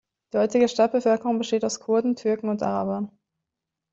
[0.33, 3.11] Die heutige Stadtbevölkerung besteht aus Kurden, Türken und Arabern.